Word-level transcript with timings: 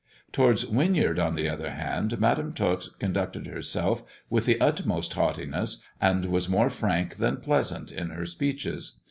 Towards 0.31 0.65
Winyard, 0.65 1.19
on 1.19 1.35
the 1.35 1.47
other 1.47 1.69
hand, 1.69 2.19
Madam 2.19 2.53
Tot 2.53 2.87
con 2.99 3.13
ducted 3.13 3.45
herself 3.45 4.01
with 4.31 4.47
the 4.47 4.59
utmost 4.59 5.13
haughtiness, 5.13 5.77
and 6.01 6.25
was 6.25 6.49
more 6.49 6.71
frank 6.71 7.17
than 7.17 7.37
pleasant 7.37 7.91
in 7.91 8.09
her 8.09 8.25
speeches. 8.25 8.97